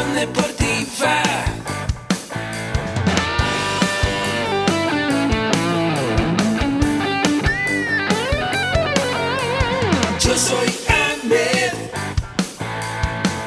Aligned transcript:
Deportiva. 0.00 1.22
Yo 10.18 10.36
soy 10.36 10.68
Ahmed. 10.88 11.72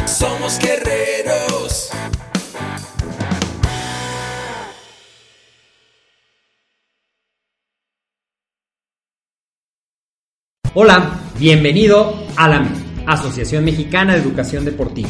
Somos 0.06 0.60
guerreros. 0.60 1.90
Hola, 10.76 11.20
bienvenido 11.40 12.14
a 12.38 12.48
la 12.48 12.68
Asociación 13.08 13.66
Mexicana 13.66 14.14
de 14.14 14.20
Educación 14.20 14.66
Deportiva. 14.66 15.10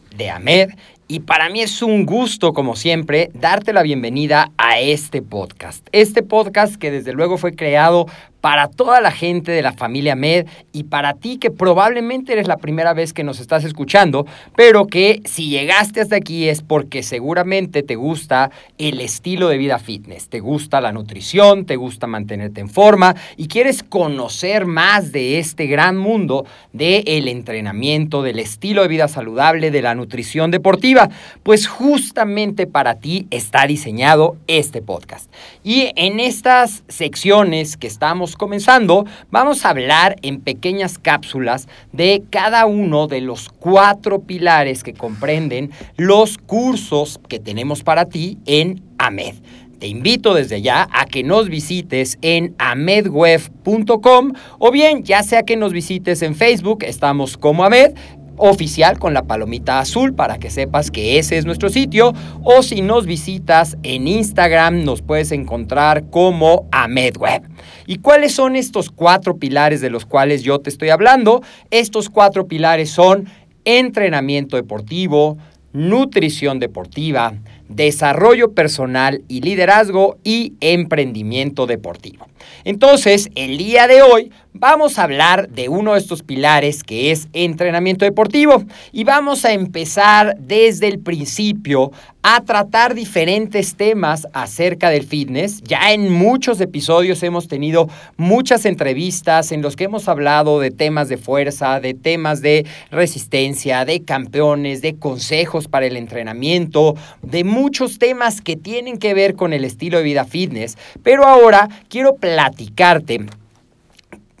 de 0.15 0.29
AMED 0.29 0.71
y 1.11 1.19
para 1.19 1.49
mí 1.49 1.61
es 1.61 1.81
un 1.81 2.05
gusto, 2.05 2.53
como 2.53 2.77
siempre, 2.77 3.31
darte 3.33 3.73
la 3.73 3.83
bienvenida 3.83 4.53
a 4.57 4.79
este 4.79 5.21
podcast. 5.21 5.85
Este 5.91 6.23
podcast 6.23 6.77
que 6.77 6.89
desde 6.89 7.11
luego 7.11 7.37
fue 7.37 7.53
creado 7.53 8.05
para 8.41 8.67
toda 8.67 8.99
la 8.99 9.11
gente 9.11 9.51
de 9.51 9.61
la 9.61 9.71
familia 9.71 10.15
Med 10.15 10.47
y 10.73 10.83
para 10.83 11.13
ti 11.13 11.37
que 11.37 11.51
probablemente 11.51 12.33
eres 12.33 12.47
la 12.47 12.57
primera 12.57 12.93
vez 12.93 13.13
que 13.13 13.23
nos 13.23 13.39
estás 13.39 13.63
escuchando, 13.63 14.25
pero 14.55 14.87
que 14.87 15.21
si 15.25 15.49
llegaste 15.49 16.01
hasta 16.01 16.15
aquí 16.15 16.49
es 16.49 16.61
porque 16.61 17.03
seguramente 17.03 17.83
te 17.83 17.95
gusta 17.95 18.51
el 18.77 18.99
estilo 18.99 19.47
de 19.47 19.57
vida 19.57 19.79
fitness, 19.79 20.27
te 20.27 20.39
gusta 20.39 20.81
la 20.81 20.91
nutrición, 20.91 21.65
te 21.65 21.75
gusta 21.75 22.07
mantenerte 22.07 22.61
en 22.61 22.69
forma 22.69 23.15
y 23.37 23.47
quieres 23.47 23.83
conocer 23.83 24.65
más 24.65 25.11
de 25.11 25.37
este 25.39 25.67
gran 25.67 25.97
mundo 25.97 26.45
del 26.73 27.27
entrenamiento, 27.27 28.23
del 28.23 28.39
estilo 28.39 28.81
de 28.81 28.87
vida 28.87 29.07
saludable, 29.07 29.69
de 29.69 29.81
la 29.81 29.93
nutrición 29.93 30.49
deportiva, 30.49 31.09
pues 31.43 31.67
justamente 31.67 32.65
para 32.65 32.95
ti 32.95 33.27
está 33.29 33.67
diseñado 33.67 34.37
este 34.47 34.81
podcast. 34.81 35.31
Y 35.63 35.91
en 35.95 36.19
estas 36.19 36.83
secciones 36.87 37.77
que 37.77 37.87
estamos 37.87 38.30
comenzando, 38.35 39.05
vamos 39.29 39.65
a 39.65 39.69
hablar 39.69 40.15
en 40.21 40.41
pequeñas 40.41 40.97
cápsulas 40.97 41.67
de 41.91 42.23
cada 42.29 42.65
uno 42.65 43.07
de 43.07 43.21
los 43.21 43.49
cuatro 43.49 44.21
pilares 44.21 44.83
que 44.83 44.93
comprenden 44.93 45.71
los 45.97 46.37
cursos 46.37 47.19
que 47.27 47.39
tenemos 47.39 47.83
para 47.83 48.05
ti 48.05 48.37
en 48.45 48.81
AMED. 48.97 49.35
Te 49.81 49.87
invito 49.87 50.35
desde 50.35 50.61
ya 50.61 50.87
a 50.91 51.05
que 51.05 51.23
nos 51.23 51.49
visites 51.49 52.19
en 52.21 52.53
amedweb.com 52.59 54.33
o 54.59 54.69
bien 54.71 55.01
ya 55.01 55.23
sea 55.23 55.41
que 55.41 55.57
nos 55.57 55.73
visites 55.73 56.21
en 56.21 56.35
Facebook, 56.35 56.83
estamos 56.83 57.35
como 57.35 57.65
AMED, 57.65 57.95
oficial 58.37 58.99
con 58.99 59.13
la 59.13 59.23
palomita 59.23 59.79
azul 59.79 60.13
para 60.13 60.37
que 60.39 60.49
sepas 60.49 60.91
que 60.91 61.19
ese 61.19 61.37
es 61.37 61.45
nuestro 61.45 61.69
sitio 61.69 62.13
o 62.43 62.63
si 62.63 62.81
nos 62.81 63.05
visitas 63.05 63.77
en 63.83 64.07
Instagram 64.07 64.83
nos 64.83 65.01
puedes 65.01 65.31
encontrar 65.31 66.09
como 66.09 66.67
AmedWeb. 66.71 67.43
¿Y 67.87 67.97
cuáles 67.97 68.33
son 68.33 68.55
estos 68.55 68.89
cuatro 68.89 69.37
pilares 69.37 69.81
de 69.81 69.89
los 69.89 70.05
cuales 70.05 70.43
yo 70.43 70.59
te 70.59 70.69
estoy 70.69 70.89
hablando? 70.89 71.41
Estos 71.69 72.09
cuatro 72.09 72.47
pilares 72.47 72.89
son 72.89 73.27
entrenamiento 73.65 74.57
deportivo, 74.57 75.37
nutrición 75.73 76.59
deportiva, 76.59 77.33
desarrollo 77.69 78.53
personal 78.53 79.23
y 79.27 79.41
liderazgo 79.41 80.17
y 80.23 80.53
emprendimiento 80.59 81.67
deportivo. 81.67 82.27
Entonces, 82.63 83.29
el 83.35 83.57
día 83.57 83.87
de 83.87 84.01
hoy 84.01 84.31
vamos 84.61 84.99
a 84.99 85.03
hablar 85.05 85.49
de 85.49 85.69
uno 85.69 85.93
de 85.93 85.99
estos 85.99 86.21
pilares 86.21 86.83
que 86.83 87.09
es 87.09 87.27
entrenamiento 87.33 88.05
deportivo 88.05 88.63
y 88.91 89.03
vamos 89.03 89.43
a 89.43 89.53
empezar 89.53 90.37
desde 90.37 90.87
el 90.87 90.99
principio 90.99 91.91
a 92.21 92.43
tratar 92.43 92.93
diferentes 92.93 93.73
temas 93.73 94.27
acerca 94.33 94.91
del 94.91 95.03
fitness. 95.03 95.61
Ya 95.63 95.91
en 95.93 96.13
muchos 96.13 96.61
episodios 96.61 97.23
hemos 97.23 97.47
tenido 97.47 97.89
muchas 98.17 98.65
entrevistas 98.65 99.51
en 99.51 99.63
los 99.63 99.75
que 99.75 99.85
hemos 99.85 100.07
hablado 100.07 100.59
de 100.59 100.69
temas 100.69 101.09
de 101.09 101.17
fuerza, 101.17 101.79
de 101.79 101.95
temas 101.95 102.43
de 102.43 102.67
resistencia, 102.91 103.83
de 103.83 104.03
campeones, 104.03 104.83
de 104.83 104.95
consejos 104.95 105.67
para 105.67 105.87
el 105.87 105.97
entrenamiento, 105.97 106.93
de 107.23 107.43
muchos 107.43 107.97
temas 107.97 108.41
que 108.41 108.57
tienen 108.57 108.99
que 108.99 109.15
ver 109.15 109.33
con 109.33 109.53
el 109.53 109.65
estilo 109.65 109.97
de 109.97 110.03
vida 110.03 110.23
fitness. 110.23 110.77
Pero 111.01 111.25
ahora 111.25 111.67
quiero 111.89 112.13
platicarte 112.17 113.25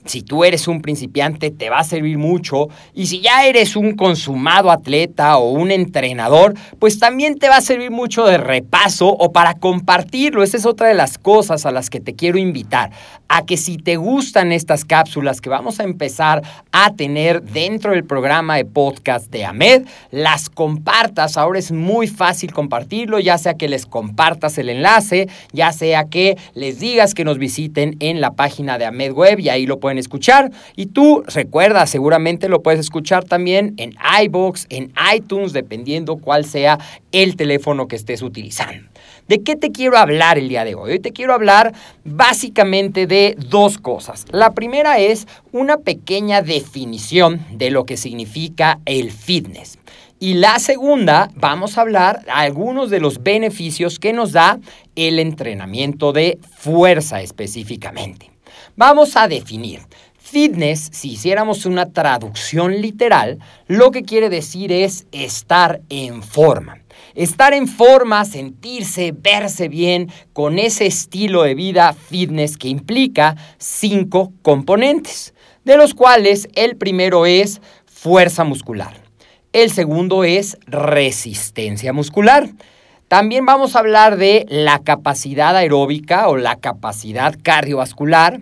si 0.05 0.21
tú 0.23 0.43
eres 0.43 0.67
un 0.67 0.81
principiante, 0.81 1.51
te 1.51 1.69
va 1.69 1.79
a 1.79 1.83
servir 1.83 2.17
mucho. 2.17 2.69
Y 2.93 3.07
si 3.07 3.21
ya 3.21 3.45
eres 3.45 3.75
un 3.75 3.95
consumado 3.95 4.71
atleta 4.71 5.37
o 5.37 5.51
un 5.51 5.71
entrenador, 5.71 6.55
pues 6.79 6.99
también 6.99 7.37
te 7.37 7.49
va 7.49 7.57
a 7.57 7.61
servir 7.61 7.91
mucho 7.91 8.25
de 8.25 8.37
repaso 8.37 9.07
o 9.07 9.31
para 9.31 9.55
compartirlo. 9.55 10.43
Esa 10.43 10.57
es 10.57 10.65
otra 10.65 10.87
de 10.87 10.93
las 10.93 11.17
cosas 11.17 11.65
a 11.65 11.71
las 11.71 11.89
que 11.89 11.99
te 11.99 12.15
quiero 12.15 12.37
invitar. 12.37 12.91
A 13.27 13.45
que 13.45 13.57
si 13.57 13.77
te 13.77 13.95
gustan 13.95 14.51
estas 14.51 14.83
cápsulas 14.83 15.39
que 15.39 15.49
vamos 15.49 15.79
a 15.79 15.83
empezar 15.83 16.41
a 16.71 16.93
tener 16.93 17.43
dentro 17.43 17.91
del 17.91 18.03
programa 18.03 18.57
de 18.57 18.65
podcast 18.65 19.31
de 19.31 19.45
AMED, 19.45 19.85
las 20.09 20.49
compartas. 20.49 21.37
Ahora 21.37 21.59
es 21.59 21.71
muy 21.71 22.07
fácil 22.07 22.51
compartirlo, 22.51 23.19
ya 23.19 23.37
sea 23.37 23.53
que 23.53 23.69
les 23.69 23.85
compartas 23.85 24.57
el 24.57 24.69
enlace, 24.69 25.29
ya 25.53 25.71
sea 25.71 26.05
que 26.05 26.37
les 26.55 26.79
digas 26.79 27.13
que 27.13 27.23
nos 27.23 27.37
visiten 27.37 27.95
en 27.99 28.19
la 28.19 28.33
página 28.33 28.77
de 28.77 28.85
AMED 28.85 29.13
Web 29.13 29.39
y 29.39 29.49
ahí 29.49 29.65
lo 29.65 29.79
pueden 29.79 29.90
escuchar. 29.97 30.51
Y 30.75 30.87
tú, 30.87 31.23
recuerda, 31.27 31.85
seguramente 31.85 32.49
lo 32.49 32.61
puedes 32.61 32.79
escuchar 32.79 33.23
también 33.23 33.73
en 33.77 33.95
iBox, 34.23 34.67
en 34.69 34.93
iTunes, 35.15 35.53
dependiendo 35.53 36.17
cuál 36.17 36.45
sea 36.45 36.79
el 37.11 37.35
teléfono 37.35 37.87
que 37.87 37.95
estés 37.95 38.21
utilizando. 38.21 38.87
¿De 39.27 39.43
qué 39.43 39.55
te 39.55 39.71
quiero 39.71 39.97
hablar 39.97 40.37
el 40.37 40.49
día 40.49 40.65
de 40.65 40.75
hoy? 40.75 40.91
Hoy 40.91 40.99
te 40.99 41.11
quiero 41.13 41.33
hablar 41.33 41.73
básicamente 42.03 43.07
de 43.07 43.35
dos 43.37 43.77
cosas. 43.77 44.25
La 44.31 44.53
primera 44.53 44.99
es 44.99 45.27
una 45.51 45.77
pequeña 45.77 46.41
definición 46.41 47.45
de 47.51 47.71
lo 47.71 47.85
que 47.85 47.97
significa 47.97 48.79
el 48.85 49.11
fitness. 49.11 49.77
Y 50.19 50.35
la 50.35 50.59
segunda, 50.59 51.31
vamos 51.35 51.77
a 51.77 51.81
hablar 51.81 52.23
algunos 52.31 52.89
de 52.89 52.99
los 52.99 53.23
beneficios 53.23 53.99
que 53.99 54.13
nos 54.13 54.33
da 54.33 54.59
el 54.95 55.17
entrenamiento 55.17 56.13
de 56.13 56.37
fuerza 56.57 57.21
específicamente. 57.21 58.30
Vamos 58.81 59.15
a 59.15 59.27
definir. 59.27 59.81
Fitness, 60.17 60.89
si 60.91 61.11
hiciéramos 61.11 61.67
una 61.67 61.93
traducción 61.93 62.81
literal, 62.81 63.37
lo 63.67 63.91
que 63.91 64.01
quiere 64.01 64.27
decir 64.27 64.71
es 64.71 65.05
estar 65.11 65.81
en 65.89 66.23
forma. 66.23 66.79
Estar 67.13 67.53
en 67.53 67.67
forma, 67.67 68.25
sentirse, 68.25 69.13
verse 69.15 69.67
bien 69.67 70.11
con 70.33 70.57
ese 70.57 70.87
estilo 70.87 71.43
de 71.43 71.53
vida 71.53 71.93
fitness 71.93 72.57
que 72.57 72.69
implica 72.69 73.35
cinco 73.59 74.33
componentes, 74.41 75.35
de 75.63 75.77
los 75.77 75.93
cuales 75.93 76.47
el 76.55 76.75
primero 76.75 77.27
es 77.27 77.61
fuerza 77.85 78.43
muscular. 78.43 78.99
El 79.53 79.69
segundo 79.69 80.23
es 80.23 80.57
resistencia 80.65 81.93
muscular. 81.93 82.49
También 83.11 83.45
vamos 83.45 83.75
a 83.75 83.79
hablar 83.79 84.15
de 84.15 84.45
la 84.47 84.79
capacidad 84.79 85.53
aeróbica 85.53 86.29
o 86.29 86.37
la 86.37 86.55
capacidad 86.55 87.35
cardiovascular, 87.43 88.39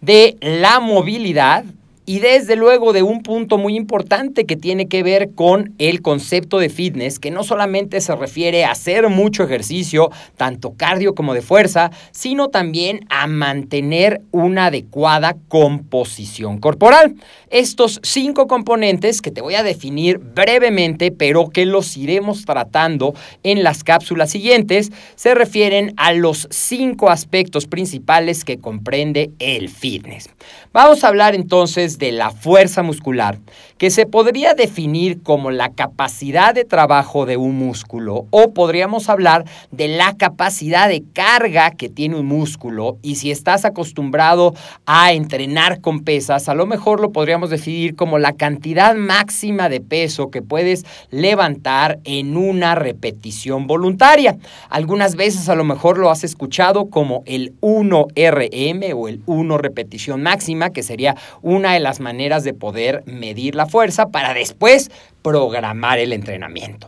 de 0.00 0.36
la 0.40 0.78
movilidad 0.78 1.64
y 2.12 2.20
desde 2.20 2.56
luego 2.56 2.92
de 2.92 3.02
un 3.02 3.22
punto 3.22 3.56
muy 3.56 3.74
importante 3.74 4.44
que 4.44 4.54
tiene 4.54 4.86
que 4.86 5.02
ver 5.02 5.30
con 5.34 5.72
el 5.78 6.02
concepto 6.02 6.58
de 6.58 6.68
fitness, 6.68 7.18
que 7.18 7.30
no 7.30 7.42
solamente 7.42 8.02
se 8.02 8.14
refiere 8.14 8.66
a 8.66 8.72
hacer 8.72 9.08
mucho 9.08 9.44
ejercicio, 9.44 10.10
tanto 10.36 10.74
cardio 10.76 11.14
como 11.14 11.32
de 11.32 11.40
fuerza, 11.40 11.90
sino 12.10 12.48
también 12.48 13.06
a 13.08 13.26
mantener 13.28 14.20
una 14.30 14.66
adecuada 14.66 15.38
composición 15.48 16.58
corporal. 16.58 17.14
Estos 17.48 17.98
cinco 18.02 18.46
componentes 18.46 19.22
que 19.22 19.30
te 19.30 19.40
voy 19.40 19.54
a 19.54 19.62
definir 19.62 20.18
brevemente, 20.18 21.12
pero 21.12 21.48
que 21.48 21.64
los 21.64 21.96
iremos 21.96 22.44
tratando 22.44 23.14
en 23.42 23.62
las 23.62 23.84
cápsulas 23.84 24.30
siguientes, 24.30 24.92
se 25.14 25.34
refieren 25.34 25.94
a 25.96 26.12
los 26.12 26.46
cinco 26.50 27.08
aspectos 27.08 27.66
principales 27.66 28.44
que 28.44 28.58
comprende 28.58 29.30
el 29.38 29.70
fitness. 29.70 30.28
Vamos 30.74 31.04
a 31.04 31.08
hablar 31.08 31.34
entonces 31.34 31.98
de 32.02 32.10
la 32.10 32.30
fuerza 32.32 32.82
muscular, 32.82 33.38
que 33.82 33.90
se 33.90 34.06
podría 34.06 34.54
definir 34.54 35.24
como 35.24 35.50
la 35.50 35.72
capacidad 35.72 36.54
de 36.54 36.64
trabajo 36.64 37.26
de 37.26 37.36
un 37.36 37.56
músculo 37.56 38.26
o 38.30 38.54
podríamos 38.54 39.08
hablar 39.08 39.44
de 39.72 39.88
la 39.88 40.16
capacidad 40.16 40.88
de 40.88 41.02
carga 41.12 41.72
que 41.72 41.88
tiene 41.88 42.14
un 42.14 42.26
músculo 42.26 42.98
y 43.02 43.16
si 43.16 43.32
estás 43.32 43.64
acostumbrado 43.64 44.54
a 44.86 45.12
entrenar 45.12 45.80
con 45.80 46.04
pesas, 46.04 46.48
a 46.48 46.54
lo 46.54 46.64
mejor 46.64 47.00
lo 47.00 47.10
podríamos 47.10 47.50
definir 47.50 47.96
como 47.96 48.20
la 48.20 48.34
cantidad 48.34 48.94
máxima 48.94 49.68
de 49.68 49.80
peso 49.80 50.30
que 50.30 50.42
puedes 50.42 50.86
levantar 51.10 51.98
en 52.04 52.36
una 52.36 52.76
repetición 52.76 53.66
voluntaria. 53.66 54.38
Algunas 54.70 55.16
veces 55.16 55.48
a 55.48 55.56
lo 55.56 55.64
mejor 55.64 55.98
lo 55.98 56.08
has 56.08 56.22
escuchado 56.22 56.88
como 56.88 57.24
el 57.26 57.58
1RM 57.60 58.94
o 58.94 59.08
el 59.08 59.22
1 59.26 59.58
repetición 59.58 60.22
máxima, 60.22 60.70
que 60.70 60.84
sería 60.84 61.16
una 61.40 61.72
de 61.72 61.80
las 61.80 61.98
maneras 61.98 62.44
de 62.44 62.54
poder 62.54 63.02
medir 63.06 63.56
la 63.56 63.71
fuerza 63.72 64.10
para 64.10 64.34
después 64.34 64.90
programar 65.22 65.98
el 65.98 66.12
entrenamiento. 66.12 66.86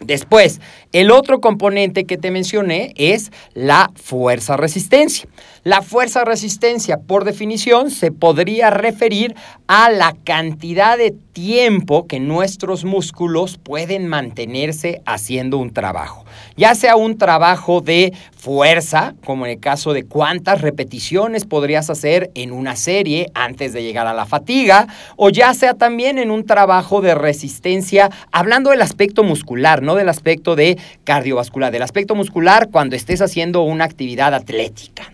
Después, 0.00 0.60
el 0.92 1.10
otro 1.10 1.40
componente 1.40 2.04
que 2.04 2.18
te 2.18 2.30
mencioné 2.30 2.92
es 2.96 3.30
la 3.54 3.90
fuerza 3.94 4.56
resistencia. 4.56 5.28
La 5.62 5.82
fuerza 5.82 6.24
resistencia, 6.24 6.98
por 6.98 7.24
definición, 7.24 7.90
se 7.90 8.10
podría 8.10 8.70
referir 8.70 9.34
a 9.66 9.90
la 9.90 10.14
cantidad 10.24 10.98
de 10.98 11.12
tiempo 11.32 12.06
que 12.06 12.18
nuestros 12.18 12.84
músculos 12.84 13.56
pueden 13.56 14.08
mantenerse 14.08 15.00
haciendo 15.06 15.58
un 15.58 15.72
trabajo. 15.72 16.23
Ya 16.56 16.74
sea 16.74 16.96
un 16.96 17.18
trabajo 17.18 17.80
de 17.80 18.12
fuerza, 18.36 19.14
como 19.24 19.46
en 19.46 19.52
el 19.52 19.60
caso 19.60 19.92
de 19.92 20.04
cuántas 20.04 20.60
repeticiones 20.60 21.44
podrías 21.44 21.88
hacer 21.90 22.30
en 22.34 22.52
una 22.52 22.76
serie 22.76 23.30
antes 23.34 23.72
de 23.72 23.82
llegar 23.82 24.06
a 24.06 24.12
la 24.12 24.26
fatiga, 24.26 24.86
o 25.16 25.30
ya 25.30 25.54
sea 25.54 25.74
también 25.74 26.18
en 26.18 26.30
un 26.30 26.44
trabajo 26.44 27.00
de 27.00 27.14
resistencia, 27.14 28.10
hablando 28.32 28.70
del 28.70 28.82
aspecto 28.82 29.22
muscular, 29.22 29.82
no 29.82 29.94
del 29.94 30.08
aspecto 30.08 30.56
de 30.56 30.78
cardiovascular, 31.04 31.72
del 31.72 31.82
aspecto 31.82 32.14
muscular 32.14 32.68
cuando 32.70 32.96
estés 32.96 33.22
haciendo 33.22 33.62
una 33.62 33.84
actividad 33.84 34.34
atlética. 34.34 35.13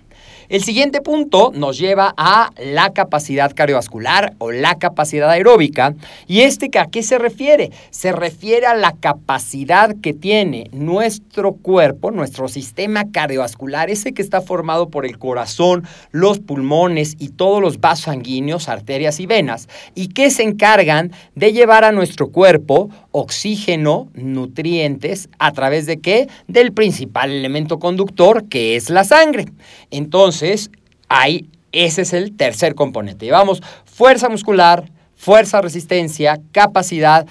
El 0.51 0.65
siguiente 0.65 1.01
punto 1.01 1.53
nos 1.55 1.79
lleva 1.79 2.13
a 2.17 2.51
la 2.59 2.93
capacidad 2.93 3.55
cardiovascular 3.55 4.35
o 4.39 4.51
la 4.51 4.75
capacidad 4.81 5.31
aeróbica. 5.31 5.95
¿Y 6.27 6.41
este 6.41 6.77
a 6.77 6.87
qué 6.87 7.05
se 7.05 7.19
refiere? 7.19 7.71
Se 7.91 8.11
refiere 8.11 8.67
a 8.67 8.75
la 8.75 8.97
capacidad 8.97 9.95
que 10.03 10.13
tiene 10.13 10.69
nuestro 10.73 11.53
cuerpo, 11.53 12.11
nuestro 12.11 12.49
sistema 12.49 13.13
cardiovascular, 13.13 13.91
ese 13.91 14.13
que 14.13 14.23
está 14.23 14.41
formado 14.41 14.89
por 14.89 15.07
el 15.07 15.19
corazón, 15.21 15.85
los 16.11 16.41
pulmones 16.41 17.15
y 17.21 17.29
todos 17.29 17.63
los 17.63 17.79
vasos 17.79 18.07
sanguíneos, 18.07 18.69
arterias 18.69 19.21
y 19.21 19.27
venas, 19.27 19.69
y 19.95 20.09
que 20.09 20.31
se 20.31 20.43
encargan 20.43 21.13
de 21.37 21.53
llevar 21.53 21.85
a 21.85 21.93
nuestro 21.93 22.33
cuerpo 22.33 22.91
oxígeno, 23.13 24.09
nutrientes, 24.15 25.29
a 25.39 25.53
través 25.53 25.87
de 25.87 26.01
qué? 26.01 26.29
Del 26.49 26.73
principal 26.73 27.31
elemento 27.31 27.79
conductor, 27.79 28.49
que 28.49 28.75
es 28.75 28.91
la 28.91 29.05
sangre. 29.05 29.47
Entonces, 29.93 30.40
ahí, 31.09 31.49
ese 31.73 32.03
es 32.03 32.13
el 32.13 32.37
tercer 32.37 32.75
componente. 32.75 33.27
Llevamos 33.27 33.63
fuerza 33.85 34.29
muscular, 34.29 34.91
fuerza 35.15 35.61
resistencia, 35.61 36.41
capacidad 36.53 37.27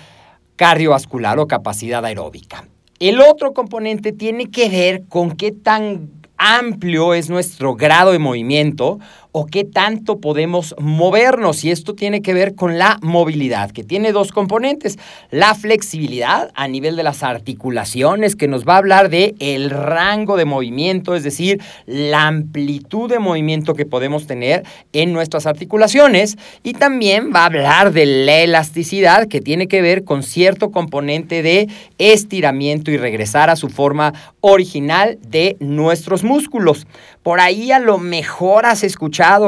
cardiovascular 0.56 1.40
o 1.40 1.48
capacidad 1.48 2.04
aeróbica. 2.04 2.68
El 3.00 3.22
otro 3.22 3.54
componente 3.54 4.12
tiene 4.12 4.52
que 4.52 4.68
ver 4.70 5.04
con 5.08 5.32
qué 5.32 5.54
tan 5.54 6.10
amplio 6.38 7.14
es 7.14 7.30
nuestro 7.30 7.76
grado 7.76 8.12
de 8.12 8.20
movimiento 8.20 9.00
o 9.32 9.46
qué 9.46 9.64
tanto 9.64 10.20
podemos 10.20 10.76
movernos. 10.80 11.64
Y 11.64 11.72
esto 11.72 11.94
tiene 11.94 12.22
que 12.22 12.34
ver 12.34 12.56
con 12.56 12.78
la 12.78 12.98
movilidad, 13.02 13.72
que 13.72 13.84
tiene 13.84 14.12
dos 14.12 14.32
componentes. 14.32 14.98
La 15.30 15.54
flexibilidad 15.56 16.52
a 16.56 16.68
nivel 16.68 16.96
de 16.96 17.04
las 17.04 17.24
articulaciones, 17.24 18.36
que 18.36 18.48
nos 18.48 18.68
va 18.68 18.76
a 18.76 18.78
hablar 18.78 19.10
de 19.10 19.36
el 19.40 19.70
rango 19.70 20.36
de 20.38 20.46
movimiento, 20.46 21.16
es 21.16 21.24
decir, 21.24 21.62
la 21.86 22.28
amplitud 22.28 23.10
de 23.10 23.20
movimiento 23.20 23.76
que 23.76 23.86
podemos 23.86 24.26
tener 24.26 24.64
en 24.94 25.14
nuestras 25.14 25.46
articulaciones. 25.46 26.38
Y 26.64 26.74
también 26.74 27.32
va 27.34 27.44
a 27.44 27.46
hablar 27.46 27.92
de 27.92 28.06
la 28.06 28.40
elasticidad, 28.40 29.28
que 29.28 29.42
tiene 29.42 29.68
que 29.68 29.82
ver 29.82 30.04
con 30.04 30.24
cierto 30.24 30.72
componente 30.72 31.44
de 31.44 31.68
estiramiento 31.98 32.92
y 32.92 32.98
regresar 32.98 33.50
a 33.50 33.56
su 33.56 33.70
forma 33.70 34.14
original 34.42 35.20
de 35.28 35.56
nuestros 35.60 36.24
músculos. 36.24 36.88
Por 37.24 37.40
ahí 37.40 37.72
a 37.72 37.80
lo 37.80 37.98
mejor 37.98 38.66
has 38.66 38.84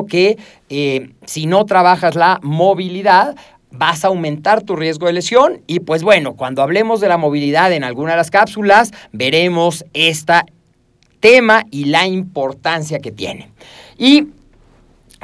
que 0.08 0.38
eh, 0.70 1.12
si 1.26 1.46
no 1.46 1.66
trabajas 1.66 2.16
la 2.16 2.40
movilidad, 2.42 3.36
vas 3.72 4.04
a 4.04 4.10
aumentar 4.10 4.64
tu 4.64 4.76
riesgo 4.76 5.08
de 5.08 5.14
lesión. 5.14 5.62
Y 5.68 5.80
pues 5.80 6.04
bueno, 6.04 6.36
cuando 6.36 6.62
hablemos 6.62 7.02
de 7.02 7.08
la 7.08 7.18
movilidad 7.18 7.72
en 7.72 7.84
alguna 7.84 8.12
de 8.12 8.18
las 8.18 8.32
cápsulas, 8.32 8.92
veremos 9.12 9.86
este 9.94 10.34
tema 11.20 11.66
y 11.72 11.86
la 11.86 12.08
importancia 12.08 13.00
que 13.00 13.12
tiene. 13.12 13.50
Y 13.98 14.28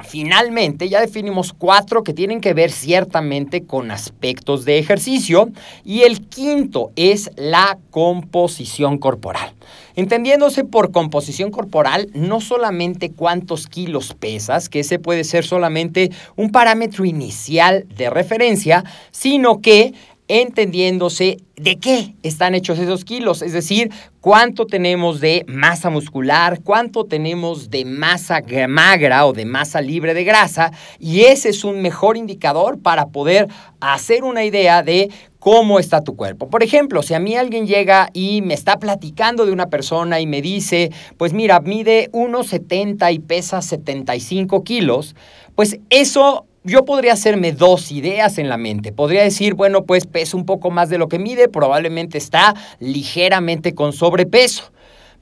Finalmente, 0.03 0.89
ya 0.89 1.01
definimos 1.01 1.53
cuatro 1.53 2.03
que 2.03 2.13
tienen 2.13 2.39
que 2.39 2.53
ver 2.53 2.71
ciertamente 2.71 3.65
con 3.65 3.89
aspectos 3.89 4.63
de 4.63 4.77
ejercicio 4.77 5.49
y 5.83 6.01
el 6.01 6.21
quinto 6.27 6.91
es 6.95 7.31
la 7.35 7.79
composición 7.89 8.99
corporal. 8.99 9.53
Entendiéndose 9.95 10.63
por 10.63 10.91
composición 10.91 11.49
corporal, 11.49 12.09
no 12.13 12.39
solamente 12.39 13.11
cuántos 13.11 13.65
kilos 13.65 14.13
pesas, 14.13 14.69
que 14.69 14.81
ese 14.81 14.99
puede 14.99 15.23
ser 15.23 15.43
solamente 15.43 16.11
un 16.35 16.51
parámetro 16.51 17.03
inicial 17.03 17.87
de 17.95 18.11
referencia, 18.11 18.83
sino 19.11 19.59
que 19.61 19.93
entendiéndose 20.27 21.37
de 21.55 21.77
qué 21.77 22.15
están 22.21 22.53
hechos 22.53 22.77
esos 22.79 23.05
kilos, 23.05 23.41
es 23.41 23.53
decir, 23.53 23.91
cuánto 24.21 24.65
tenemos 24.65 25.21
de 25.21 25.45
masa 25.47 25.89
muscular, 25.89 26.61
cuánto 26.63 27.05
tenemos 27.05 27.69
de 27.69 27.85
masa 27.85 28.41
magra 28.67 29.25
o 29.25 29.33
de 29.33 29.45
masa 29.45 29.81
libre 29.81 30.13
de 30.13 30.23
grasa, 30.23 30.71
y 30.99 31.21
ese 31.21 31.49
es 31.49 31.63
un 31.63 31.81
mejor 31.81 32.17
indicador 32.17 32.79
para 32.79 33.07
poder 33.07 33.47
hacer 33.79 34.23
una 34.23 34.43
idea 34.43 34.83
de 34.83 35.09
cómo 35.39 35.79
está 35.79 36.03
tu 36.03 36.15
cuerpo. 36.15 36.49
Por 36.49 36.61
ejemplo, 36.61 37.01
si 37.01 37.13
a 37.13 37.19
mí 37.19 37.35
alguien 37.35 37.67
llega 37.67 38.09
y 38.11 38.41
me 38.41 38.53
está 38.53 38.79
platicando 38.79 39.45
de 39.45 39.53
una 39.53 39.67
persona 39.67 40.19
y 40.19 40.27
me 40.27 40.41
dice, 40.41 40.91
pues 41.17 41.31
mira, 41.31 41.61
mide 41.61 42.09
1,70 42.11 43.13
y 43.13 43.19
pesa 43.19 43.61
75 43.61 44.63
kilos, 44.63 45.15
pues 45.55 45.79
eso 45.89 46.45
yo 46.67 46.83
podría 46.83 47.13
hacerme 47.13 47.53
dos 47.53 47.91
ideas 47.91 48.37
en 48.37 48.49
la 48.49 48.57
mente. 48.57 48.91
Podría 48.91 49.23
decir, 49.23 49.53
bueno, 49.53 49.85
pues 49.85 50.05
pesa 50.05 50.35
un 50.35 50.45
poco 50.45 50.69
más 50.69 50.89
de 50.89 50.97
lo 50.97 51.07
que 51.07 51.17
mide, 51.17 51.47
probablemente 51.47 52.17
está 52.17 52.53
ligeramente 52.79 53.73
con 53.73 53.93
sobrepeso. 53.93 54.71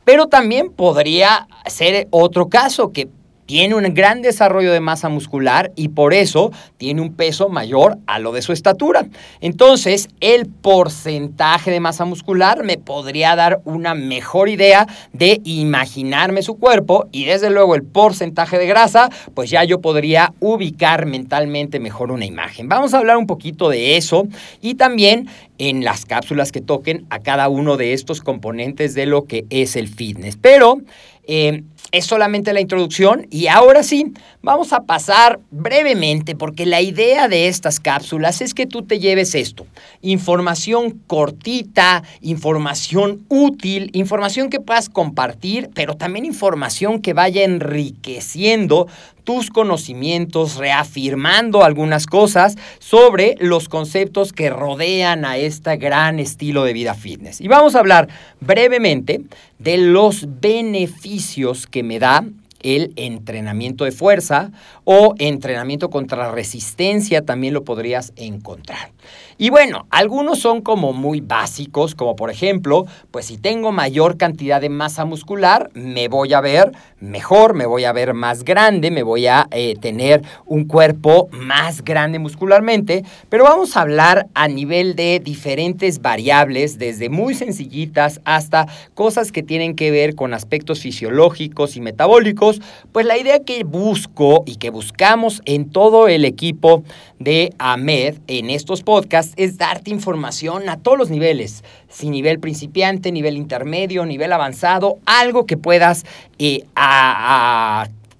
Pero 0.04 0.28
también 0.28 0.72
podría 0.72 1.48
ser 1.68 2.08
otro 2.10 2.50
caso, 2.50 2.92
que 2.92 3.10
tiene 3.46 3.76
un 3.76 3.94
gran 3.94 4.22
desarrollo 4.22 4.72
de 4.72 4.80
masa 4.80 5.10
muscular 5.10 5.72
y 5.76 5.90
por 5.90 6.14
eso 6.14 6.52
tiene 6.78 7.02
un 7.02 7.14
peso 7.14 7.50
mayor 7.50 7.98
a 8.08 8.20
lo 8.20 8.32
de 8.32 8.42
su 8.42 8.54
estatura. 8.54 9.06
Entonces, 9.42 10.10
el 10.20 10.48
porcentaje 10.48 11.72
de 11.72 11.80
masa 11.80 12.06
muscular 12.06 12.64
me 12.64 12.78
podría 12.78 13.36
dar 13.36 13.62
una 13.66 13.94
mejor 13.96 14.50
idea 14.50 14.88
de 15.14 15.42
imaginarme 15.44 16.42
su 16.42 16.58
cuerpo 16.58 17.08
y 17.12 17.26
desde 17.26 17.50
luego 17.50 17.76
el 17.76 17.84
porcentaje 17.84 18.58
de 18.58 18.68
grasa, 18.68 19.10
pues 19.34 19.50
ya 19.50 19.64
yo 19.64 19.82
podría 19.82 20.34
ubicar 20.40 21.06
mentalmente 21.06 21.80
mejor 21.80 22.12
una 22.12 22.26
imagen. 22.26 22.68
Vamos 22.68 22.94
a 22.94 22.98
hablar 22.98 23.18
un 23.18 23.28
poquito 23.28 23.70
de 23.70 23.98
eso 23.98 24.28
y 24.62 24.76
también 24.76 25.28
en 25.58 25.84
las 25.84 26.06
cápsulas 26.06 26.52
que 26.52 26.62
toquen 26.62 27.06
a 27.10 27.20
cada 27.20 27.48
uno 27.50 27.78
de 27.78 27.94
estos 27.94 28.22
componentes 28.22 28.94
de 28.94 29.06
lo 29.06 29.26
que 29.26 29.46
es 29.50 29.76
el 29.76 29.88
fitness. 29.88 30.38
Pero 30.38 30.80
eh, 31.28 31.64
es 31.92 32.06
solamente 32.06 32.54
la 32.54 32.62
introducción 32.62 33.28
y 33.30 33.48
ahora 33.48 33.84
sí, 33.84 34.14
vamos 34.42 34.74
a 34.74 34.82
pasar 34.82 35.40
brevemente 35.52 36.36
porque 36.36 36.66
la 36.66 36.82
idea 36.82 37.28
de 37.28 37.48
estas 37.48 37.80
cápsulas 37.80 38.42
es 38.42 38.54
que 38.54 38.66
tú 38.66 38.82
te 38.84 39.00
lleves 39.00 39.36
esto, 39.36 39.66
información 40.02 41.02
cortita, 41.08 42.04
información 42.22 43.26
útil, 43.30 43.90
información 43.94 44.50
que 44.50 44.60
puedas 44.60 44.90
compartir, 44.90 45.70
pero 45.74 45.96
también 45.96 46.26
información 46.26 47.02
que 47.02 47.14
vaya 47.14 47.44
enriqueciendo 47.44 48.88
tus 49.26 49.50
conocimientos, 49.50 50.56
reafirmando 50.56 51.64
algunas 51.64 52.06
cosas 52.06 52.56
sobre 52.80 53.36
los 53.40 53.68
conceptos 53.68 54.32
que 54.32 54.50
rodean 54.50 55.26
a 55.26 55.38
este 55.38 55.76
gran 55.78 56.20
estilo 56.20 56.64
de 56.64 56.74
vida 56.74 56.94
fitness. 56.94 57.42
Y 57.42 57.48
vamos 57.48 57.76
a 57.76 57.80
hablar 57.80 58.08
brevemente 58.40 59.22
de 59.58 59.78
los 59.78 60.28
beneficios 60.40 61.66
que 61.76 61.84
me 61.84 62.00
da 62.00 62.24
el 62.62 62.94
entrenamiento 62.96 63.84
de 63.84 63.92
fuerza 63.92 64.54
o 64.86 65.14
entrenamiento 65.18 65.90
contra 65.90 66.32
resistencia 66.32 67.26
también 67.26 67.54
lo 67.54 67.66
podrías 67.66 68.14
encontrar. 68.16 68.92
Y 69.38 69.50
bueno, 69.50 69.86
algunos 69.90 70.40
son 70.40 70.62
como 70.62 70.94
muy 70.94 71.20
básicos, 71.20 71.94
como 71.94 72.16
por 72.16 72.32
ejemplo, 72.32 72.86
pues 73.12 73.26
si 73.26 73.38
tengo 73.38 73.74
mayor 73.74 74.16
cantidad 74.16 74.62
de 74.62 74.70
masa 74.70 75.04
muscular, 75.04 75.70
me 75.74 76.08
voy 76.08 76.34
a 76.34 76.40
ver 76.40 76.72
mejor, 77.02 77.54
me 77.54 77.66
voy 77.66 77.84
a 77.84 77.92
ver 77.92 78.14
más 78.14 78.46
grande, 78.46 78.92
me 78.92 79.04
voy 79.04 79.28
a 79.28 79.48
eh, 79.52 79.76
tener 79.82 80.22
un 80.46 80.64
cuerpo 80.64 81.28
más 81.34 81.84
grande 81.84 82.18
muscularmente, 82.18 83.04
pero 83.28 83.44
vamos 83.44 83.76
a 83.76 83.82
hablar 83.82 84.28
a 84.36 84.48
nivel 84.48 84.96
de 84.96 85.20
diferentes 85.20 86.02
variables, 86.02 86.80
desde 86.80 87.10
muy 87.10 87.36
sencillitas 87.36 88.22
hasta 88.24 88.68
cosas 88.94 89.34
que 89.34 89.44
tienen 89.44 89.76
que 89.76 89.92
ver 89.92 90.16
con 90.16 90.34
aspectos 90.34 90.80
fisiológicos 90.80 91.76
y 91.76 91.82
metabólicos, 91.82 92.62
pues 92.94 93.06
la 93.06 93.18
idea 93.18 93.44
que 93.44 93.66
busco 93.66 94.44
y 94.46 94.56
que 94.56 94.70
buscamos 94.70 95.42
en 95.44 95.70
todo 95.70 96.08
el 96.08 96.24
equipo 96.24 96.84
de 97.20 97.54
AMED 97.60 98.20
en 98.28 98.50
estos 98.50 98.82
podcasts 98.82 99.25
es 99.36 99.58
darte 99.58 99.92
información 99.92 100.70
a 100.70 100.78
todos 100.78 100.98
los 100.98 101.10
niveles, 101.10 101.64
si 101.90 102.10
nivel 102.10 102.40
principiante, 102.40 103.12
nivel 103.12 103.38
intermedio, 103.38 104.06
nivel 104.06 104.32
avanzado, 104.34 104.98
algo 105.06 105.46
que 105.46 105.58
puedas 105.58 106.06
eh, 106.40 106.64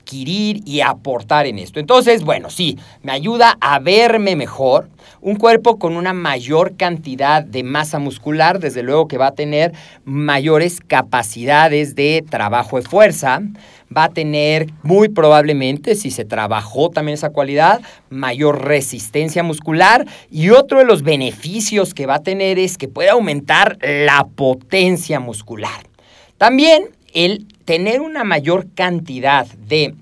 adquirir 0.06 0.62
y 0.66 0.82
aportar 0.82 1.48
en 1.48 1.58
esto. 1.58 1.80
Entonces, 1.80 2.24
bueno, 2.24 2.52
sí, 2.52 2.78
me 3.02 3.12
ayuda 3.12 3.58
a 3.60 3.80
verme 3.80 4.36
mejor. 4.36 4.90
Un 5.20 5.36
cuerpo 5.36 5.80
con 5.80 5.98
una 5.98 6.14
mayor 6.14 6.78
cantidad 6.78 7.44
de 7.44 7.64
masa 7.64 7.98
muscular, 7.98 8.60
desde 8.60 8.84
luego 8.84 9.08
que 9.08 9.18
va 9.18 9.28
a 9.28 9.34
tener 9.34 9.74
mayores 10.04 10.80
capacidades 10.80 11.96
de 11.96 12.24
trabajo 12.30 12.78
de 12.78 12.88
fuerza, 12.88 13.42
va 13.96 14.06
a 14.06 14.14
tener 14.14 14.68
muy 14.84 15.10
probablemente, 15.10 15.96
si 15.96 16.12
se 16.12 16.26
trabajó 16.26 16.92
también 16.92 17.16
esa 17.16 17.32
cualidad, 17.32 17.82
mayor 18.12 18.64
resistencia 18.64 19.42
muscular 19.42 20.06
y 20.30 20.52
otro 20.52 20.80
de 20.80 20.86
los 20.86 21.02
beneficios 21.02 21.96
que 21.96 22.06
va 22.06 22.16
a 22.16 22.24
tener 22.24 22.60
es 22.60 22.78
que 22.78 22.88
puede 22.88 23.10
aumentar 23.10 23.80
la 23.82 24.28
potencia 24.36 25.20
muscular. 25.20 25.88
También 26.38 26.90
el 27.14 27.48
tener 27.66 28.02
una 28.02 28.24
mayor 28.24 28.68
cantidad 28.74 29.46
de 29.46 29.96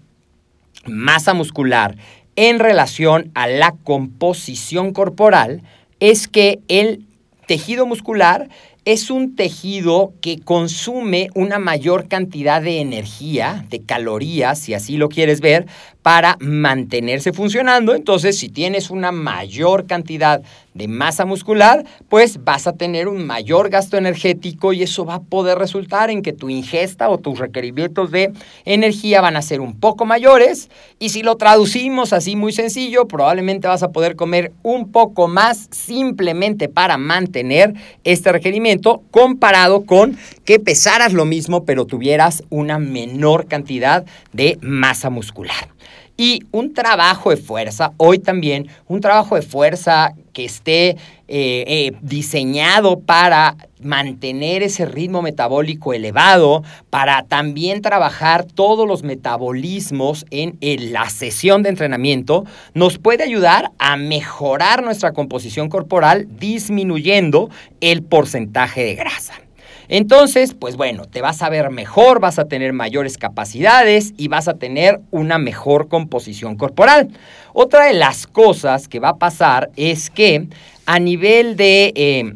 masa 0.86 1.34
muscular 1.34 1.96
en 2.36 2.60
relación 2.60 3.32
a 3.36 3.48
la 3.48 3.74
composición 3.84 4.91
corporal 4.93 5.63
es 6.00 6.27
que 6.27 6.60
el 6.67 7.05
tejido 7.48 7.86
muscular 7.86 8.50
es 8.86 9.10
un 9.10 9.36
tejido 9.36 10.13
que 10.20 10.39
consume 10.39 11.29
una 11.36 11.58
mayor 11.58 12.10
cantidad 12.10 12.62
de 12.62 12.82
energía, 12.82 13.65
de 13.70 13.82
calorías, 13.82 14.60
si 14.60 14.74
así 14.74 14.98
lo 14.98 15.08
quieres 15.08 15.39
ver, 15.39 15.67
para 16.03 16.38
mantenerse 16.41 17.33
funcionando. 17.33 17.95
Entonces, 17.95 18.38
si 18.38 18.50
tienes 18.50 18.91
una 18.91 19.12
mayor 19.12 19.88
cantidad 19.88 20.41
de 20.74 20.88
masa 20.88 21.25
muscular, 21.25 21.86
pues 22.10 22.43
vas 22.43 22.67
a 22.67 22.74
tener 22.74 23.07
un 23.07 23.25
mayor 23.25 23.69
gasto 23.69 23.95
energético 23.95 24.74
y 24.74 24.83
eso 24.83 25.05
va 25.05 25.15
a 25.15 25.22
poder 25.22 25.57
resultar 25.57 26.10
en 26.10 26.22
que 26.22 26.33
tu 26.33 26.50
ingesta 26.50 27.10
o 27.10 27.19
tus 27.19 27.39
requerimientos 27.39 28.12
de 28.12 28.33
energía 28.65 29.22
van 29.22 29.38
a 29.38 29.41
ser 29.41 29.62
un 29.62 29.79
poco 29.79 30.05
mayores. 30.05 30.69
Y 31.00 31.10
si 31.10 31.24
lo 31.24 31.38
traducimos 31.38 32.12
así 32.12 32.36
muy 32.36 32.51
sencillo, 32.51 33.07
probablemente 33.07 33.67
vas 33.67 33.83
a 33.83 33.91
poder 33.91 34.15
comer 34.15 34.51
un 34.62 34.91
poco 34.91 35.27
más 35.27 35.67
simplemente 35.72 36.67
para 36.67 36.98
mantener 36.98 37.74
este 38.03 38.31
requerimiento 38.31 39.03
comparado 39.12 39.86
con 39.86 40.17
que 40.43 40.60
pesaras 40.60 41.13
lo 41.13 41.24
mismo 41.25 41.63
pero 41.65 41.86
tuvieras 41.86 42.43
una 42.50 42.79
menor 42.79 43.48
cantidad 43.48 44.05
de 44.33 44.57
masa 44.62 45.10
muscular. 45.10 45.73
Y 46.16 46.44
un 46.52 46.74
trabajo 46.74 47.32
de 47.32 47.38
fuerza, 47.38 47.94
hoy 47.98 48.20
también, 48.20 48.68
un 48.88 49.02
trabajo 49.02 49.36
de 49.36 49.42
fuerza 49.42 50.13
que 50.32 50.46
esté 50.46 50.90
eh, 50.90 50.98
eh, 51.28 51.94
diseñado 52.02 53.00
para 53.00 53.56
mantener 53.80 54.62
ese 54.62 54.86
ritmo 54.86 55.24
metabólico 55.24 55.92
elevado, 55.92 56.63
para 56.92 57.24
también 57.24 57.82
trabajar 57.82 58.46
todos 58.46 58.88
los 58.88 59.02
metabolismos 59.02 60.25
en, 60.30 60.58
en 60.62 60.94
la 60.94 61.10
sesión 61.10 61.63
de 61.63 61.70
entrenamiento, 61.70 62.46
nos 62.75 63.00
puede 63.00 63.24
ayudar 63.24 63.72
a 63.80 63.98
mejorar 63.98 64.84
nuestra 64.84 65.13
composición 65.13 65.70
corporal 65.70 66.28
disminuyendo 66.40 67.50
el 67.82 68.04
porcentaje 68.04 68.84
de 68.84 68.96
grasa. 68.96 69.34
Entonces, 69.88 70.54
pues 70.54 70.75
bueno, 70.75 71.06
te 71.06 71.22
vas 71.22 71.42
a 71.42 71.50
ver 71.50 71.70
mejor, 71.70 72.20
vas 72.20 72.40
a 72.40 72.46
tener 72.46 72.74
mayores 72.74 73.18
capacidades 73.18 74.13
y 74.18 74.28
vas 74.28 74.48
a 74.48 74.56
tener 74.56 75.02
una 75.12 75.38
mejor 75.38 75.88
composición 75.88 76.56
corporal. 76.56 77.10
Otra 77.54 77.86
de 77.86 77.94
las 77.94 78.28
cosas 78.28 78.88
que 78.88 79.00
va 79.00 79.10
a 79.10 79.18
pasar 79.18 79.72
es 79.75 80.10
que 80.10 80.48
a 80.86 81.00
nivel 81.00 81.56
de... 81.56 81.94
Eh, 81.96 82.34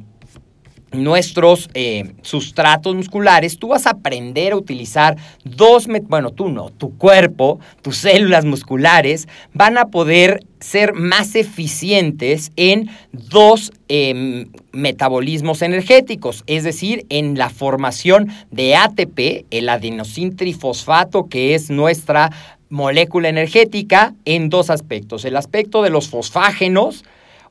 nuestros 0.92 1.70
eh, 1.74 2.14
sustratos 2.22 2.96
musculares, 2.96 3.58
tú 3.58 3.70
vas 3.70 3.86
a 3.86 3.92
aprender 3.92 4.54
a 4.54 4.58
utilizar 4.58 5.18
dos, 5.44 5.88
bueno, 6.04 6.32
tú 6.32 6.50
no, 6.50 6.70
tu 6.70 6.98
cuerpo, 6.98 7.60
tus 7.82 7.98
células 7.98 8.46
musculares 8.46 9.28
van 9.54 9.78
a 9.78 9.86
poder 9.86 10.46
ser 10.60 10.94
más 10.94 11.36
eficientes 11.36 12.52
en 12.56 12.90
dos 13.12 13.72
em, 13.88 14.48
metabolismos 14.72 15.62
energéticos, 15.62 16.44
es 16.48 16.64
decir, 16.64 17.06
en 17.10 17.38
la 17.38 17.50
formación 17.50 18.30
de 18.52 18.76
ATP, 18.76 19.46
el 19.52 19.70
adenosín 19.70 20.36
trifosfato, 20.36 21.28
que 21.28 21.56
es 21.56 21.70
nuestra 21.70 22.32
molécula 22.70 23.30
energética, 23.30 24.14
en 24.26 24.50
dos 24.50 24.70
aspectos. 24.70 25.26
El 25.26 25.36
aspecto 25.36 25.84
de 25.84 25.90
los 25.90 26.10
fosfágenos, 26.10 27.04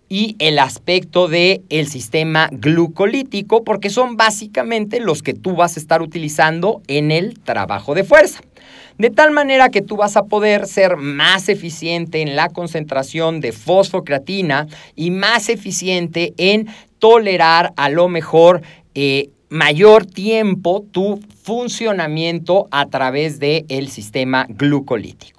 y 0.09 0.37
el 0.39 0.59
aspecto 0.59 1.29
del 1.29 1.63
el 1.69 1.89
sistema 1.89 2.49
glucolítico, 2.53 3.65
porque 3.65 3.91
son 3.91 4.17
básicamente 4.17 5.01
los 5.01 5.23
que 5.23 5.35
tú 5.35 5.57
vas 5.57 5.77
a 5.77 5.81
estar 5.81 6.03
utilizando 6.03 6.83
en 6.87 7.11
el 7.11 7.39
trabajo 7.41 7.95
de 7.95 8.05
fuerza. 8.05 8.41
De 8.99 9.11
tal 9.11 9.31
manera 9.31 9.69
que 9.69 9.83
tú 9.83 9.97
vas 9.97 10.17
a 10.17 10.25
poder 10.25 10.67
ser 10.67 10.97
más 10.97 11.49
eficiente 11.49 12.23
en 12.23 12.35
la 12.35 12.49
concentración 12.49 13.41
de 13.41 13.53
fosfocreatina 13.53 14.69
y 14.95 15.11
más 15.11 15.49
eficiente 15.51 16.33
en 16.39 16.69
tolerar 16.99 17.73
a 17.77 17.91
lo 17.91 18.09
mejor 18.09 18.63
eh, 18.95 19.29
mayor 19.51 20.07
tiempo 20.07 20.85
tu 20.91 21.21
funcionamiento 21.43 22.69
a 22.71 22.87
través 22.87 23.39
del 23.39 23.67
el 23.69 23.89
sistema 23.89 24.47
glucolítico. 24.49 25.37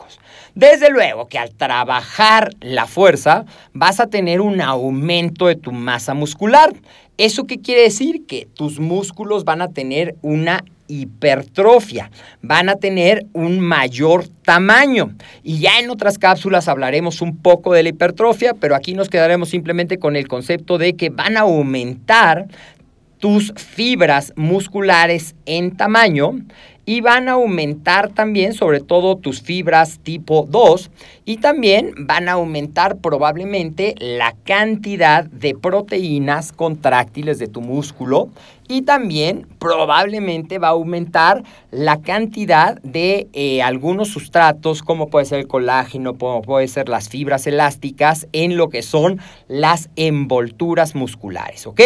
Desde 0.58 0.90
luego 0.90 1.28
que 1.28 1.38
al 1.38 1.52
trabajar 1.52 2.50
la 2.62 2.88
fuerza 2.88 3.46
vas 3.74 4.00
a 4.00 4.08
tener 4.08 4.42
un 4.42 4.60
aumento 4.60 5.46
de 5.46 5.56
tu 5.56 5.72
masa 5.72 6.16
muscular. 6.16 6.74
¿Eso 7.20 7.44
qué 7.46 7.62
quiere 7.62 7.84
decir? 7.84 8.26
Que 8.26 8.48
tus 8.56 8.80
músculos 8.80 9.44
van 9.44 9.62
a 9.62 9.68
tener 9.68 10.16
una 10.24 10.64
hipertrofia, 10.88 12.10
van 12.42 12.70
a 12.70 12.78
tener 12.78 13.28
un 13.34 13.60
mayor 13.60 14.28
tamaño. 14.42 15.12
Y 15.44 15.60
ya 15.60 15.78
en 15.78 15.92
otras 15.92 16.18
cápsulas 16.18 16.68
hablaremos 16.68 17.22
un 17.22 17.38
poco 17.38 17.72
de 17.72 17.84
la 17.84 17.90
hipertrofia, 17.90 18.56
pero 18.56 18.76
aquí 18.76 18.96
nos 18.96 19.10
quedaremos 19.10 19.50
simplemente 19.50 20.00
con 20.00 20.16
el 20.16 20.28
concepto 20.28 20.80
de 20.80 20.96
que 20.96 21.12
van 21.12 21.38
a 21.38 21.42
aumentar 21.42 22.48
tus 23.20 23.54
fibras 23.56 24.34
musculares 24.36 25.36
en 25.46 25.78
tamaño 25.78 26.34
y 26.88 27.02
van 27.02 27.28
a 27.28 27.34
aumentar 27.34 28.14
también 28.14 28.54
sobre 28.54 28.80
todo 28.80 29.18
tus 29.18 29.42
fibras 29.42 30.00
tipo 30.00 30.48
2 30.50 30.90
y 31.26 31.36
también 31.38 31.92
van 32.00 32.30
a 32.30 32.34
aumentar 32.34 33.00
probablemente 33.00 33.94
la 34.00 34.34
cantidad 34.46 35.26
de 35.26 35.54
proteínas 35.54 36.54
contráctiles 36.54 37.40
de 37.40 37.48
tu 37.48 37.60
músculo 37.60 38.30
y 38.70 38.84
también 38.84 39.48
probablemente 39.60 40.60
va 40.60 40.70
a 40.70 40.72
aumentar 40.72 41.44
la 41.72 42.02
cantidad 42.02 42.82
de 42.84 43.28
eh, 43.34 43.62
algunos 43.62 44.08
sustratos 44.08 44.82
como 44.82 45.10
puede 45.10 45.26
ser 45.26 45.40
el 45.40 45.48
colágeno, 45.48 46.18
como 46.18 46.42
puede 46.42 46.70
ser 46.70 46.88
las 46.88 47.10
fibras 47.10 47.48
elásticas 47.48 48.30
en 48.32 48.56
lo 48.56 48.70
que 48.70 48.82
son 48.82 49.20
las 49.50 49.90
envolturas 49.98 50.96
musculares, 50.96 51.68
¿ok? 51.68 51.82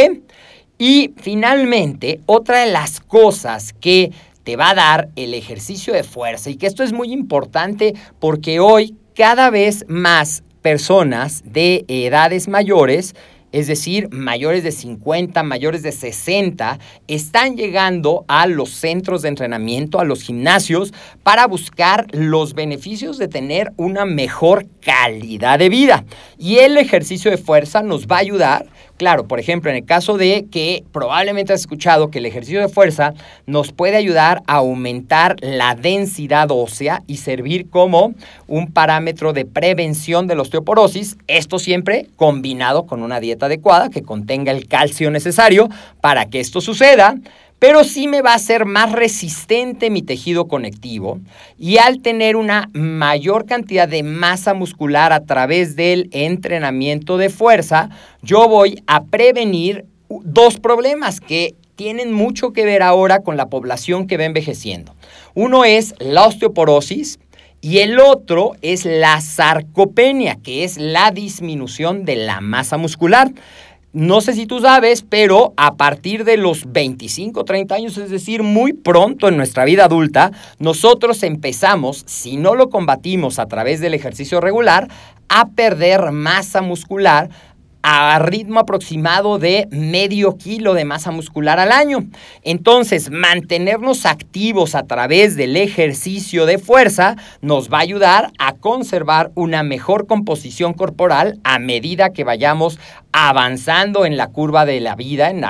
Y 0.77 1.13
finalmente, 1.17 2.21
otra 2.25 2.61
de 2.61 2.71
las 2.71 2.99
cosas 2.99 3.73
que 3.73 4.11
te 4.43 4.55
va 4.55 4.71
a 4.71 4.75
dar 4.75 5.09
el 5.15 5.33
ejercicio 5.33 5.93
de 5.93 6.03
fuerza 6.03 6.49
y 6.49 6.55
que 6.55 6.67
esto 6.67 6.83
es 6.83 6.93
muy 6.93 7.11
importante 7.11 7.93
porque 8.19 8.59
hoy 8.59 8.95
cada 9.15 9.49
vez 9.49 9.85
más 9.87 10.43
personas 10.61 11.43
de 11.45 11.85
edades 11.87 12.47
mayores 12.47 13.13
es 13.51 13.67
decir, 13.67 14.07
mayores 14.11 14.63
de 14.63 14.71
50, 14.71 15.43
mayores 15.43 15.83
de 15.83 15.91
60, 15.91 16.79
están 17.07 17.57
llegando 17.57 18.23
a 18.27 18.47
los 18.47 18.69
centros 18.69 19.21
de 19.21 19.29
entrenamiento, 19.29 19.99
a 19.99 20.05
los 20.05 20.23
gimnasios, 20.23 20.93
para 21.23 21.47
buscar 21.47 22.07
los 22.13 22.53
beneficios 22.53 23.17
de 23.17 23.27
tener 23.27 23.73
una 23.75 24.05
mejor 24.05 24.67
calidad 24.79 25.59
de 25.59 25.69
vida. 25.69 26.05
Y 26.37 26.59
el 26.59 26.77
ejercicio 26.77 27.29
de 27.29 27.37
fuerza 27.37 27.81
nos 27.81 28.07
va 28.07 28.17
a 28.17 28.19
ayudar 28.19 28.67
Claro, 29.01 29.27
por 29.27 29.39
ejemplo, 29.39 29.71
en 29.71 29.77
el 29.77 29.85
caso 29.85 30.15
de 30.15 30.45
que 30.51 30.83
probablemente 30.91 31.53
has 31.53 31.61
escuchado 31.61 32.11
que 32.11 32.19
el 32.19 32.27
ejercicio 32.27 32.61
de 32.61 32.69
fuerza 32.69 33.15
nos 33.47 33.71
puede 33.71 33.97
ayudar 33.97 34.43
a 34.45 34.57
aumentar 34.57 35.37
la 35.39 35.73
densidad 35.73 36.51
ósea 36.51 37.01
y 37.07 37.17
servir 37.17 37.67
como 37.67 38.13
un 38.47 38.71
parámetro 38.71 39.33
de 39.33 39.45
prevención 39.45 40.27
de 40.27 40.35
la 40.35 40.43
osteoporosis, 40.43 41.17
esto 41.25 41.57
siempre 41.57 42.09
combinado 42.15 42.85
con 42.85 43.01
una 43.01 43.19
dieta 43.19 43.47
adecuada 43.47 43.89
que 43.89 44.03
contenga 44.03 44.51
el 44.51 44.67
calcio 44.67 45.09
necesario 45.09 45.67
para 45.99 46.27
que 46.27 46.39
esto 46.39 46.61
suceda 46.61 47.15
pero 47.61 47.83
sí 47.83 48.07
me 48.07 48.23
va 48.23 48.31
a 48.31 48.37
hacer 48.37 48.65
más 48.65 48.91
resistente 48.91 49.91
mi 49.91 50.01
tejido 50.01 50.47
conectivo 50.47 51.19
y 51.59 51.77
al 51.77 52.01
tener 52.01 52.35
una 52.35 52.71
mayor 52.73 53.45
cantidad 53.45 53.87
de 53.87 54.01
masa 54.01 54.55
muscular 54.55 55.13
a 55.13 55.25
través 55.25 55.75
del 55.75 56.09
entrenamiento 56.11 57.19
de 57.19 57.29
fuerza, 57.29 57.91
yo 58.23 58.49
voy 58.49 58.81
a 58.87 59.03
prevenir 59.03 59.85
dos 60.09 60.59
problemas 60.59 61.21
que 61.21 61.53
tienen 61.75 62.11
mucho 62.11 62.51
que 62.51 62.65
ver 62.65 62.81
ahora 62.81 63.19
con 63.19 63.37
la 63.37 63.47
población 63.47 64.07
que 64.07 64.17
va 64.17 64.23
envejeciendo. 64.25 64.95
Uno 65.35 65.63
es 65.63 65.93
la 65.99 66.25
osteoporosis, 66.25 67.19
y 67.63 67.77
el 67.77 67.99
otro 67.99 68.53
es 68.63 68.85
la 68.85 69.21
sarcopenia, 69.21 70.35
que 70.41 70.63
es 70.63 70.77
la 70.77 71.11
disminución 71.11 72.05
de 72.05 72.15
la 72.15 72.41
masa 72.41 72.77
muscular. 72.77 73.31
No 73.93 74.21
sé 74.21 74.33
si 74.33 74.45
tú 74.45 74.61
sabes, 74.61 75.01
pero 75.01 75.53
a 75.57 75.75
partir 75.75 76.23
de 76.23 76.37
los 76.37 76.71
25, 76.71 77.43
30 77.43 77.75
años, 77.75 77.97
es 77.97 78.09
decir, 78.09 78.41
muy 78.41 78.71
pronto 78.71 79.27
en 79.27 79.35
nuestra 79.35 79.65
vida 79.65 79.83
adulta, 79.83 80.31
nosotros 80.59 81.23
empezamos, 81.23 82.03
si 82.07 82.37
no 82.37 82.55
lo 82.55 82.69
combatimos 82.69 83.37
a 83.37 83.47
través 83.47 83.81
del 83.81 83.93
ejercicio 83.93 84.39
regular, 84.39 84.87
a 85.27 85.49
perder 85.49 86.11
masa 86.11 86.61
muscular 86.61 87.29
a 87.83 88.19
ritmo 88.19 88.59
aproximado 88.59 89.39
de 89.39 89.67
medio 89.71 90.37
kilo 90.37 90.73
de 90.73 90.85
masa 90.85 91.11
muscular 91.11 91.59
al 91.59 91.71
año. 91.71 92.05
Entonces, 92.43 93.09
mantenernos 93.09 94.05
activos 94.05 94.75
a 94.75 94.85
través 94.85 95.35
del 95.35 95.57
ejercicio 95.57 96.45
de 96.45 96.59
fuerza 96.59 97.15
nos 97.41 97.71
va 97.71 97.79
a 97.79 97.81
ayudar 97.81 98.31
a 98.37 98.53
conservar 98.53 99.31
una 99.35 99.63
mejor 99.63 100.05
composición 100.05 100.73
corporal 100.73 101.39
a 101.43 101.59
medida 101.59 102.11
que 102.11 102.23
vayamos 102.23 102.79
avanzando 103.13 104.05
en 104.05 104.17
la 104.17 104.27
curva 104.27 104.65
de 104.65 104.79
la 104.79 104.95
vida, 104.95 105.29
en 105.29 105.41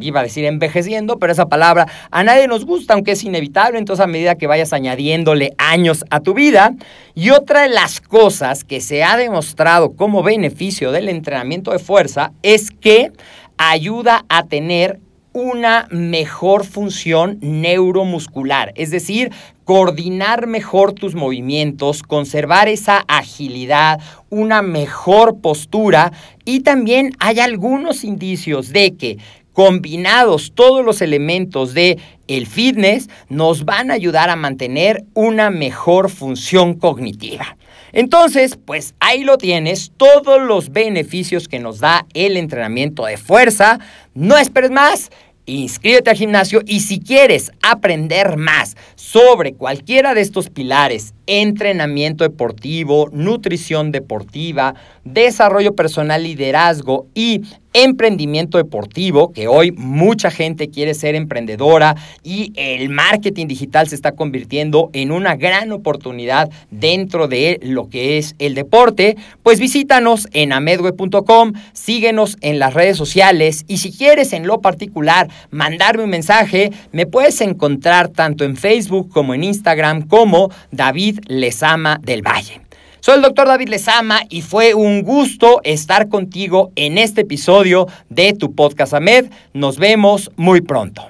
iba 0.00 0.20
a 0.20 0.22
decir 0.22 0.44
envejeciendo, 0.44 1.18
pero 1.18 1.32
esa 1.32 1.48
palabra 1.48 1.86
a 2.10 2.24
nadie 2.24 2.48
nos 2.48 2.64
gusta, 2.64 2.94
aunque 2.94 3.12
es 3.12 3.24
inevitable, 3.24 3.78
entonces 3.78 4.04
a 4.04 4.06
medida 4.06 4.36
que 4.36 4.46
vayas 4.46 4.72
añadiéndole 4.72 5.52
años 5.58 6.04
a 6.10 6.20
tu 6.20 6.34
vida. 6.34 6.74
Y 7.14 7.30
otra 7.30 7.62
de 7.62 7.68
las 7.68 8.00
cosas 8.00 8.64
que 8.64 8.80
se 8.80 9.04
ha 9.04 9.16
demostrado 9.16 9.94
como 9.94 10.22
beneficio 10.22 10.92
del 10.92 11.08
entrenamiento 11.08 11.72
de 11.72 11.78
fuerza 11.78 12.32
es 12.42 12.70
que 12.70 13.12
ayuda 13.58 14.24
a 14.28 14.46
tener 14.46 15.00
una 15.32 15.86
mejor 15.90 16.64
función 16.64 17.38
neuromuscular, 17.40 18.72
es 18.74 18.90
decir, 18.90 19.30
coordinar 19.70 20.48
mejor 20.48 20.94
tus 20.94 21.14
movimientos, 21.14 22.02
conservar 22.02 22.66
esa 22.66 23.04
agilidad, 23.06 24.00
una 24.28 24.62
mejor 24.62 25.40
postura 25.40 26.12
y 26.44 26.62
también 26.62 27.12
hay 27.20 27.38
algunos 27.38 28.02
indicios 28.02 28.72
de 28.72 28.96
que 28.96 29.18
combinados 29.52 30.54
todos 30.56 30.84
los 30.84 31.00
elementos 31.00 31.72
de 31.72 32.00
el 32.26 32.48
fitness 32.48 33.08
nos 33.28 33.64
van 33.64 33.92
a 33.92 33.94
ayudar 33.94 34.28
a 34.28 34.34
mantener 34.34 35.04
una 35.14 35.50
mejor 35.50 36.10
función 36.10 36.74
cognitiva. 36.74 37.56
Entonces, 37.92 38.58
pues 38.64 38.94
ahí 38.98 39.22
lo 39.22 39.38
tienes, 39.38 39.92
todos 39.96 40.42
los 40.42 40.70
beneficios 40.70 41.46
que 41.46 41.60
nos 41.60 41.78
da 41.78 42.06
el 42.14 42.36
entrenamiento 42.36 43.04
de 43.04 43.16
fuerza. 43.16 43.78
No 44.14 44.36
esperes 44.36 44.72
más 44.72 45.10
inscríbete 45.58 46.10
al 46.10 46.16
gimnasio 46.16 46.62
y 46.66 46.80
si 46.80 47.00
quieres 47.00 47.50
aprender 47.62 48.36
más 48.36 48.76
sobre 48.94 49.54
cualquiera 49.54 50.14
de 50.14 50.20
estos 50.20 50.50
pilares, 50.50 51.14
entrenamiento 51.30 52.24
deportivo, 52.24 53.08
nutrición 53.12 53.92
deportiva, 53.92 54.74
desarrollo 55.04 55.76
personal, 55.76 56.24
liderazgo 56.24 57.06
y 57.14 57.42
emprendimiento 57.72 58.58
deportivo, 58.58 59.32
que 59.32 59.46
hoy 59.46 59.70
mucha 59.70 60.30
gente 60.30 60.70
quiere 60.70 60.92
ser 60.94 61.14
emprendedora 61.14 61.94
y 62.24 62.52
el 62.56 62.88
marketing 62.88 63.46
digital 63.46 63.88
se 63.88 63.94
está 63.94 64.12
convirtiendo 64.12 64.90
en 64.92 65.12
una 65.12 65.36
gran 65.36 65.70
oportunidad 65.70 66.50
dentro 66.70 67.28
de 67.28 67.60
lo 67.62 67.88
que 67.88 68.18
es 68.18 68.34
el 68.40 68.54
deporte, 68.54 69.16
pues 69.44 69.60
visítanos 69.60 70.26
en 70.32 70.52
amedweb.com, 70.52 71.52
síguenos 71.72 72.38
en 72.40 72.58
las 72.58 72.74
redes 72.74 72.96
sociales 72.96 73.64
y 73.68 73.78
si 73.78 73.92
quieres 73.92 74.32
en 74.32 74.48
lo 74.48 74.60
particular 74.60 75.28
mandarme 75.50 76.04
un 76.04 76.10
mensaje, 76.10 76.72
me 76.90 77.06
puedes 77.06 77.40
encontrar 77.40 78.08
tanto 78.08 78.44
en 78.44 78.56
Facebook 78.56 79.10
como 79.10 79.32
en 79.32 79.44
Instagram 79.44 80.08
como 80.08 80.50
David 80.72 81.19
Lezama 81.26 81.98
del 82.02 82.22
Valle. 82.22 82.60
Soy 83.00 83.16
el 83.16 83.22
doctor 83.22 83.48
David 83.48 83.68
Lezama 83.68 84.22
y 84.28 84.42
fue 84.42 84.74
un 84.74 85.02
gusto 85.02 85.60
estar 85.64 86.08
contigo 86.08 86.70
en 86.76 86.98
este 86.98 87.22
episodio 87.22 87.86
de 88.08 88.34
tu 88.34 88.54
podcast 88.54 88.92
AMED. 88.92 89.30
Nos 89.54 89.78
vemos 89.78 90.30
muy 90.36 90.60
pronto. 90.60 91.08